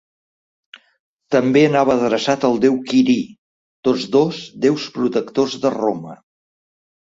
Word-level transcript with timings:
També 1.35 1.61
anava 1.65 1.97
adreçat 2.07 2.47
al 2.49 2.57
déu 2.63 2.79
Quirí, 2.93 3.17
tots 3.89 4.09
dos 4.17 4.41
déus 4.65 4.89
protectors 4.97 5.61
de 5.67 5.75
Roma. 5.77 6.19